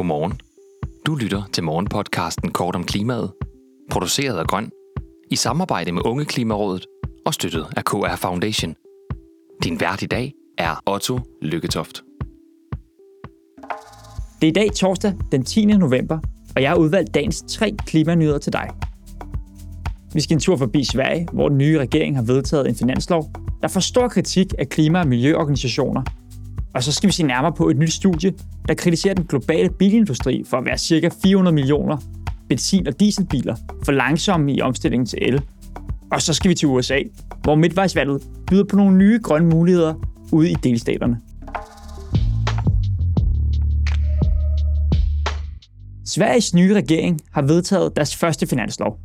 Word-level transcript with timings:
Godmorgen. 0.00 0.40
Du 1.06 1.14
lytter 1.14 1.42
til 1.52 1.64
morgenpodcasten 1.64 2.50
Kort 2.50 2.76
om 2.76 2.84
klimaet, 2.84 3.32
produceret 3.90 4.38
af 4.38 4.46
Grøn, 4.46 4.70
i 5.30 5.36
samarbejde 5.36 5.92
med 5.92 6.02
Unge 6.04 6.24
Klimarådet 6.24 6.86
og 7.26 7.34
støttet 7.34 7.66
af 7.76 7.84
KR 7.84 8.16
Foundation. 8.16 8.74
Din 9.64 9.80
vært 9.80 10.02
i 10.02 10.06
dag 10.06 10.32
er 10.58 10.82
Otto 10.86 11.18
Lykketoft. 11.42 12.02
Det 14.40 14.46
er 14.46 14.50
i 14.50 14.52
dag 14.52 14.72
torsdag 14.72 15.14
den 15.32 15.44
10. 15.44 15.64
november, 15.64 16.18
og 16.56 16.62
jeg 16.62 16.70
har 16.70 16.76
udvalgt 16.76 17.14
dagens 17.14 17.44
tre 17.48 17.76
klimanyheder 17.86 18.38
til 18.38 18.52
dig. 18.52 18.68
Vi 20.14 20.20
skal 20.20 20.34
en 20.34 20.40
tur 20.40 20.56
forbi 20.56 20.84
Sverige, 20.84 21.28
hvor 21.32 21.48
den 21.48 21.58
nye 21.58 21.78
regering 21.78 22.16
har 22.16 22.22
vedtaget 22.22 22.68
en 22.68 22.74
finanslov, 22.74 23.30
der 23.62 23.68
får 23.68 23.80
stor 23.80 24.08
kritik 24.08 24.46
af 24.58 24.68
klima- 24.68 25.00
og 25.00 25.08
miljøorganisationer. 25.08 26.02
Og 26.74 26.82
så 26.82 26.92
skal 26.92 27.06
vi 27.06 27.12
se 27.12 27.22
nærmere 27.22 27.52
på 27.52 27.68
et 27.68 27.76
nyt 27.76 27.92
studie, 27.92 28.32
der 28.68 28.74
kritiserer 28.74 29.14
den 29.14 29.24
globale 29.24 29.70
bilindustri 29.70 30.44
for 30.46 30.56
at 30.56 30.64
være 30.64 30.78
ca. 30.78 31.10
400 31.22 31.54
millioner 31.54 31.96
benzin- 32.48 32.86
og 32.86 33.00
dieselbiler 33.00 33.56
for 33.84 33.92
langsomme 33.92 34.52
i 34.52 34.60
omstillingen 34.60 35.06
til 35.06 35.18
el. 35.22 35.42
Og 36.12 36.22
så 36.22 36.34
skal 36.34 36.48
vi 36.48 36.54
til 36.54 36.68
USA, 36.68 36.98
hvor 37.42 37.54
midtvejsvalget 37.54 38.22
byder 38.46 38.64
på 38.64 38.76
nogle 38.76 38.96
nye 38.96 39.20
grønne 39.22 39.48
muligheder 39.48 39.94
ude 40.32 40.50
i 40.50 40.54
delstaterne. 40.54 41.20
Sveriges 46.06 46.54
nye 46.54 46.74
regering 46.74 47.20
har 47.32 47.42
vedtaget 47.42 47.96
deres 47.96 48.16
første 48.16 48.46
finanslov, 48.46 48.98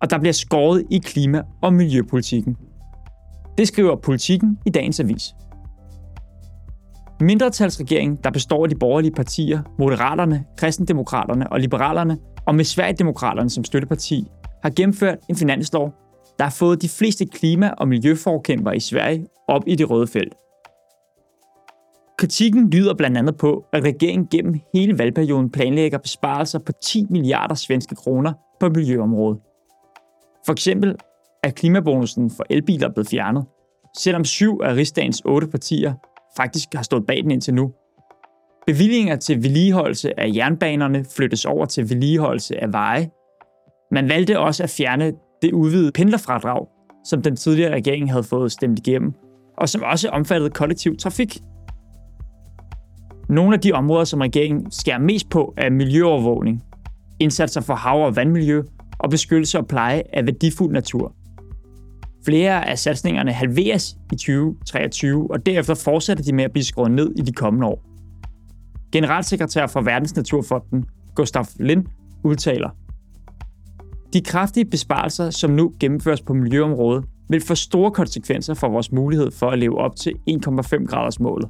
og 0.00 0.10
der 0.10 0.18
bliver 0.18 0.32
skåret 0.32 0.84
i 0.90 0.98
klima- 0.98 1.42
og 1.62 1.72
miljøpolitikken. 1.72 2.56
Det 3.58 3.68
skriver 3.68 3.96
politikken 3.96 4.58
i 4.66 4.70
dagens 4.70 5.00
avis. 5.00 5.34
Mindretalsregeringen, 7.20 8.18
der 8.24 8.30
består 8.30 8.64
af 8.64 8.68
de 8.68 8.74
borgerlige 8.74 9.12
partier, 9.12 9.62
Moderaterne, 9.78 10.44
Kristendemokraterne 10.56 11.52
og 11.52 11.60
Liberalerne, 11.60 12.18
og 12.46 12.54
med 12.54 12.64
Sverigedemokraterne 12.64 13.50
som 13.50 13.64
støtteparti, 13.64 14.26
har 14.62 14.70
gennemført 14.70 15.18
en 15.28 15.36
finanslov, 15.36 15.94
der 16.38 16.44
har 16.44 16.50
fået 16.50 16.82
de 16.82 16.88
fleste 16.88 17.26
klima- 17.26 17.70
og 17.78 17.88
miljøforkæmper 17.88 18.72
i 18.72 18.80
Sverige 18.80 19.26
op 19.48 19.62
i 19.66 19.74
det 19.74 19.90
røde 19.90 20.06
felt. 20.06 20.34
Kritikken 22.18 22.70
lyder 22.70 22.94
blandt 22.94 23.18
andet 23.18 23.36
på, 23.36 23.64
at 23.72 23.84
regeringen 23.84 24.28
gennem 24.28 24.60
hele 24.74 24.98
valgperioden 24.98 25.50
planlægger 25.50 25.98
besparelser 25.98 26.58
på 26.58 26.72
10 26.82 27.06
milliarder 27.10 27.54
svenske 27.54 27.94
kroner 27.94 28.32
på 28.60 28.68
miljøområdet. 28.68 29.40
For 30.46 30.52
eksempel 30.52 30.96
er 31.42 31.50
klimabonusen 31.50 32.30
for 32.30 32.44
elbiler 32.50 32.88
blevet 32.88 33.08
fjernet, 33.08 33.44
selvom 33.98 34.24
syv 34.24 34.60
af 34.64 34.74
rigsdagens 34.74 35.22
otte 35.24 35.46
partier 35.46 35.94
faktisk 36.36 36.74
har 36.74 36.82
stået 36.82 37.06
bag 37.06 37.22
den 37.22 37.30
indtil 37.30 37.54
nu. 37.54 37.72
Bevillinger 38.66 39.16
til 39.16 39.42
vedligeholdelse 39.42 40.20
af 40.20 40.30
jernbanerne 40.34 41.04
flyttes 41.16 41.44
over 41.44 41.64
til 41.66 41.90
vedligeholdelse 41.90 42.62
af 42.62 42.72
veje. 42.72 43.10
Man 43.90 44.08
valgte 44.08 44.38
også 44.38 44.62
at 44.62 44.70
fjerne 44.70 45.12
det 45.42 45.52
udvidede 45.52 45.92
pendlerfradrag, 45.92 46.66
som 47.04 47.22
den 47.22 47.36
tidligere 47.36 47.74
regering 47.74 48.10
havde 48.10 48.24
fået 48.24 48.52
stemt 48.52 48.78
igennem, 48.78 49.12
og 49.58 49.68
som 49.68 49.82
også 49.82 50.08
omfattede 50.08 50.50
kollektiv 50.50 50.96
trafik. 50.96 51.38
Nogle 53.28 53.54
af 53.54 53.60
de 53.60 53.72
områder, 53.72 54.04
som 54.04 54.20
regeringen 54.20 54.70
skærer 54.70 54.98
mest 54.98 55.30
på, 55.30 55.54
er 55.56 55.70
miljøovervågning, 55.70 56.62
indsatser 57.20 57.60
for 57.60 57.74
hav- 57.74 58.04
og 58.06 58.16
vandmiljø 58.16 58.62
og 58.98 59.10
beskyttelse 59.10 59.58
og 59.58 59.66
pleje 59.66 60.02
af 60.12 60.26
værdifuld 60.26 60.72
natur. 60.72 61.14
Flere 62.24 62.68
af 62.68 62.78
satsningerne 62.78 63.32
halveres 63.32 63.96
i 64.12 64.16
2023, 64.16 65.30
og 65.30 65.46
derefter 65.46 65.74
fortsætter 65.74 66.24
de 66.24 66.32
med 66.32 66.44
at 66.44 66.52
blive 66.52 66.64
skåret 66.64 66.90
ned 66.90 67.12
i 67.16 67.22
de 67.22 67.32
kommende 67.32 67.66
år. 67.66 67.84
Generalsekretær 68.92 69.66
for 69.66 69.80
Verdensnaturfonden, 69.80 70.84
Gustav 71.14 71.46
Lind, 71.60 71.84
udtaler, 72.24 72.70
De 74.12 74.20
kraftige 74.20 74.64
besparelser, 74.64 75.30
som 75.30 75.50
nu 75.50 75.72
gennemføres 75.80 76.22
på 76.22 76.34
miljøområdet, 76.34 77.04
vil 77.28 77.40
få 77.40 77.54
store 77.54 77.90
konsekvenser 77.90 78.54
for 78.54 78.68
vores 78.68 78.92
mulighed 78.92 79.30
for 79.30 79.50
at 79.50 79.58
leve 79.58 79.78
op 79.78 79.96
til 79.96 80.14
1,5 80.30 80.86
graders 80.86 81.20
målet. 81.20 81.48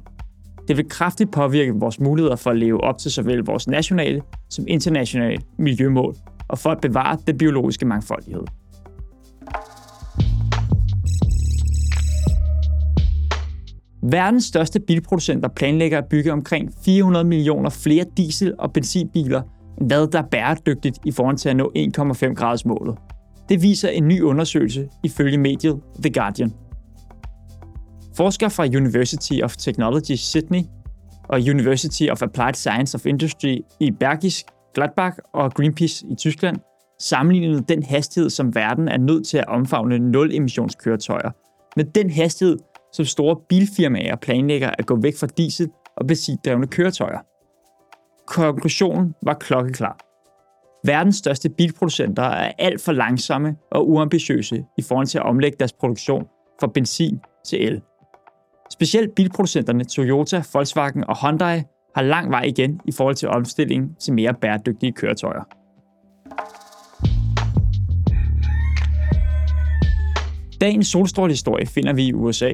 Det 0.67 0.77
vil 0.77 0.89
kraftigt 0.89 1.31
påvirke 1.31 1.73
vores 1.73 1.99
muligheder 1.99 2.35
for 2.35 2.49
at 2.49 2.57
leve 2.57 2.83
op 2.83 2.97
til 2.97 3.11
såvel 3.11 3.39
vores 3.39 3.67
nationale 3.67 4.21
som 4.49 4.65
internationale 4.67 5.41
miljømål, 5.57 6.15
og 6.47 6.57
for 6.57 6.69
at 6.69 6.81
bevare 6.81 7.17
den 7.27 7.37
biologiske 7.37 7.85
mangfoldighed. 7.85 8.43
Verdens 14.11 14.45
største 14.45 14.79
bilproducenter 14.79 15.49
planlægger 15.49 15.97
at 15.97 16.05
bygge 16.09 16.33
omkring 16.33 16.73
400 16.85 17.25
millioner 17.25 17.69
flere 17.69 18.05
diesel- 18.17 18.55
og 18.59 18.73
benzinbiler, 18.73 19.41
end 19.77 19.87
hvad 19.87 20.07
der 20.07 20.19
er 20.19 20.27
bæredygtigt 20.31 20.99
i 21.05 21.11
forhold 21.11 21.37
til 21.37 21.49
at 21.49 21.55
nå 21.55 21.71
1,5 21.75 22.33
graders 22.33 22.65
målet. 22.65 22.97
Det 23.49 23.61
viser 23.61 23.89
en 23.89 24.07
ny 24.07 24.21
undersøgelse 24.21 24.87
ifølge 25.03 25.37
mediet 25.37 25.81
The 26.03 26.13
Guardian. 26.13 26.53
Forskere 28.17 28.49
fra 28.49 28.65
University 28.65 29.41
of 29.43 29.55
Technology 29.55 30.15
Sydney 30.15 30.61
og 31.29 31.39
University 31.39 32.03
of 32.11 32.21
Applied 32.21 32.53
Science 32.53 32.95
of 32.95 33.05
Industry 33.05 33.57
i 33.79 33.91
Bergisk, 33.91 34.45
Gladbach 34.73 35.17
og 35.33 35.53
Greenpeace 35.53 36.05
i 36.11 36.15
Tyskland 36.15 36.57
sammenlignede 36.99 37.63
den 37.69 37.83
hastighed, 37.83 38.29
som 38.29 38.55
verden 38.55 38.87
er 38.87 38.97
nødt 38.97 39.27
til 39.27 39.37
at 39.37 39.47
omfavne 39.47 39.99
nul-emissionskøretøjer, 39.99 41.31
med 41.75 41.85
den 41.85 42.09
hastighed, 42.09 42.57
som 42.95 43.05
store 43.05 43.35
bilfirmaer 43.49 44.15
planlægger 44.15 44.69
at 44.79 44.85
gå 44.85 44.99
væk 45.01 45.17
fra 45.17 45.27
diesel- 45.27 45.71
og 45.97 46.07
benzindrevne 46.07 46.67
køretøjer. 46.67 47.19
Konklusionen 48.27 49.13
var 49.23 49.33
klokkeklar. 49.33 49.97
Verdens 50.85 51.15
største 51.15 51.49
bilproducenter 51.49 52.23
er 52.23 52.51
alt 52.59 52.81
for 52.81 52.91
langsomme 52.91 53.55
og 53.71 53.89
uambitiøse 53.89 54.63
i 54.77 54.81
forhold 54.81 55.07
til 55.07 55.17
at 55.17 55.25
omlægge 55.25 55.57
deres 55.59 55.73
produktion 55.73 56.27
fra 56.59 56.67
benzin 56.67 57.19
til 57.45 57.67
el. 57.67 57.81
Specielt 58.71 59.15
bilproducenterne 59.15 59.83
Toyota, 59.83 60.43
Volkswagen 60.53 61.03
og 61.03 61.15
Hyundai 61.21 61.61
har 61.95 62.01
lang 62.01 62.31
vej 62.31 62.41
igen 62.41 62.79
i 62.85 62.91
forhold 62.91 63.15
til 63.15 63.29
omstillingen 63.29 63.95
til 63.95 64.13
mere 64.13 64.33
bæredygtige 64.33 64.91
køretøjer. 64.91 65.43
Dagens 70.61 70.87
solstrålehistorie 70.87 71.65
finder 71.65 71.93
vi 71.93 72.07
i 72.07 72.13
USA, 72.13 72.51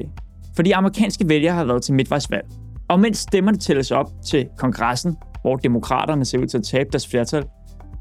for 0.56 0.62
de 0.62 0.76
amerikanske 0.76 1.28
vælgere 1.28 1.54
har 1.54 1.64
været 1.64 1.82
til 1.82 1.94
midtvejsvalg. 1.94 2.46
Og 2.88 3.00
mens 3.00 3.18
stemmerne 3.18 3.58
tælles 3.58 3.90
op 3.90 4.06
til 4.26 4.48
kongressen, 4.58 5.16
hvor 5.42 5.56
demokraterne 5.56 6.24
ser 6.24 6.38
ud 6.38 6.46
til 6.46 6.58
at 6.58 6.64
tabe 6.64 6.88
deres 6.92 7.08
flertal, 7.08 7.44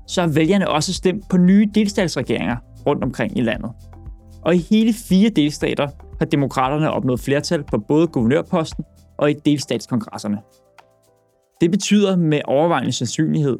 så 0.07 0.21
har 0.21 0.27
vælgerne 0.27 0.69
også 0.69 0.93
stemt 0.93 1.29
på 1.29 1.37
nye 1.37 1.69
delstatsregeringer 1.75 2.55
rundt 2.87 3.03
omkring 3.03 3.37
i 3.37 3.41
landet. 3.41 3.71
Og 4.41 4.55
i 4.55 4.57
hele 4.57 4.93
fire 4.93 5.29
delstater 5.29 5.87
har 6.19 6.25
demokraterne 6.25 6.91
opnået 6.91 7.19
flertal 7.19 7.63
på 7.63 7.77
både 7.77 8.07
guvernørposten 8.07 8.83
og 9.17 9.31
i 9.31 9.33
delstatskongresserne. 9.33 10.37
Det 11.61 11.71
betyder 11.71 12.15
med 12.15 12.41
overvejende 12.45 12.91
sandsynlighed, 12.91 13.57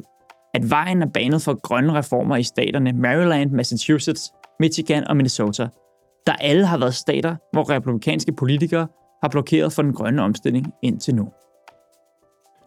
at 0.54 0.70
vejen 0.70 1.02
er 1.02 1.06
banet 1.14 1.42
for 1.42 1.60
grønne 1.60 1.92
reformer 1.92 2.36
i 2.36 2.42
staterne 2.42 2.92
Maryland, 2.92 3.50
Massachusetts, 3.50 4.32
Michigan 4.60 5.08
og 5.08 5.16
Minnesota, 5.16 5.68
der 6.26 6.32
alle 6.32 6.66
har 6.66 6.78
været 6.78 6.94
stater, 6.94 7.36
hvor 7.52 7.70
republikanske 7.70 8.32
politikere 8.32 8.86
har 9.22 9.28
blokeret 9.28 9.72
for 9.72 9.82
den 9.82 9.92
grønne 9.92 10.22
omstilling 10.22 10.72
indtil 10.82 11.14
nu. 11.14 11.32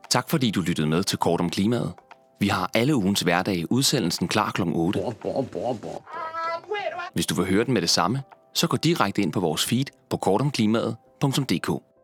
Tak 0.09 0.29
fordi 0.29 0.51
du 0.51 0.61
lyttede 0.61 0.87
med 0.87 1.03
til 1.03 1.17
Kort 1.17 1.39
om 1.39 1.49
klimaet. 1.49 1.93
Vi 2.39 2.47
har 2.47 2.71
alle 2.73 2.95
ugens 2.95 3.21
hverdage 3.21 3.71
udsendelsen 3.71 4.27
klar 4.27 4.51
kl. 4.51 4.61
8. 4.65 4.99
Hvis 7.13 7.25
du 7.25 7.35
vil 7.35 7.45
høre 7.45 7.65
den 7.65 7.73
med 7.73 7.81
det 7.81 7.89
samme, 7.89 8.21
så 8.53 8.67
gå 8.67 8.77
direkte 8.77 9.21
ind 9.21 9.33
på 9.33 9.39
vores 9.39 9.65
feed 9.65 9.85
på 10.09 10.17
kortomklimaet.dk. 10.17 11.94